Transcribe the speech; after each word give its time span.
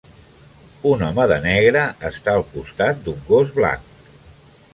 Un 0.91 1.03
home 1.07 1.25
de 1.31 1.37
negre 1.45 1.83
està 2.11 2.33
al 2.39 2.45
costat 2.55 3.05
d'un 3.11 3.23
gos 3.33 3.55
blanc. 3.61 4.15